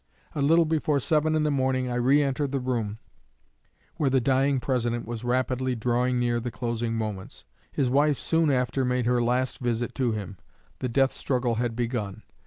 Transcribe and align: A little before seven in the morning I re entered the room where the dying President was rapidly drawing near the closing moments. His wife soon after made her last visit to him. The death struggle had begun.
A 0.33 0.41
little 0.41 0.65
before 0.65 0.99
seven 0.99 1.35
in 1.35 1.43
the 1.43 1.51
morning 1.51 1.87
I 1.87 1.93
re 1.93 2.23
entered 2.23 2.51
the 2.51 2.59
room 2.59 2.97
where 3.97 4.09
the 4.09 4.19
dying 4.19 4.59
President 4.59 5.05
was 5.05 5.23
rapidly 5.23 5.75
drawing 5.75 6.17
near 6.19 6.39
the 6.39 6.49
closing 6.49 6.95
moments. 6.95 7.45
His 7.71 7.87
wife 7.87 8.17
soon 8.17 8.49
after 8.49 8.83
made 8.83 9.05
her 9.05 9.21
last 9.21 9.59
visit 9.59 9.93
to 10.01 10.11
him. 10.11 10.39
The 10.79 10.89
death 10.89 11.13
struggle 11.13 11.53
had 11.61 11.75
begun. 11.75 12.23